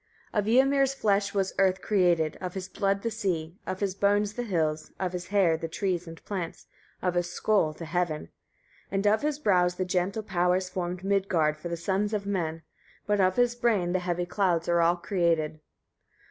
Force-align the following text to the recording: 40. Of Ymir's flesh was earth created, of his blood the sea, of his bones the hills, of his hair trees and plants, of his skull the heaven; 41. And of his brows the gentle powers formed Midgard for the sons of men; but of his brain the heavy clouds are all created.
40. 0.33 0.39
Of 0.39 0.61
Ymir's 0.65 0.93
flesh 0.95 1.31
was 1.35 1.53
earth 1.59 1.79
created, 1.83 2.35
of 2.41 2.55
his 2.55 2.67
blood 2.67 3.03
the 3.03 3.11
sea, 3.11 3.59
of 3.67 3.81
his 3.81 3.93
bones 3.93 4.33
the 4.33 4.41
hills, 4.41 4.91
of 4.99 5.13
his 5.13 5.27
hair 5.27 5.55
trees 5.59 6.07
and 6.07 6.25
plants, 6.25 6.65
of 7.03 7.13
his 7.13 7.29
skull 7.31 7.71
the 7.71 7.85
heaven; 7.85 8.29
41. 8.89 8.93
And 8.93 9.05
of 9.05 9.21
his 9.21 9.37
brows 9.37 9.75
the 9.75 9.85
gentle 9.85 10.23
powers 10.23 10.69
formed 10.69 11.03
Midgard 11.03 11.55
for 11.55 11.69
the 11.69 11.77
sons 11.77 12.15
of 12.15 12.25
men; 12.25 12.63
but 13.05 13.19
of 13.21 13.35
his 13.35 13.53
brain 13.53 13.91
the 13.93 13.99
heavy 13.99 14.25
clouds 14.25 14.67
are 14.67 14.81
all 14.81 14.95
created. 14.95 15.59